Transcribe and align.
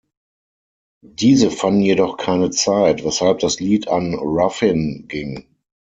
Diese 1.03 1.51
fanden 1.51 1.83
jedoch 1.83 2.17
keine 2.17 2.49
Zeit, 2.49 3.05
weshalb 3.05 3.37
das 3.37 3.59
Lied 3.59 3.87
an 3.87 4.15
Ruffin 4.15 5.05
ging. 5.07 5.45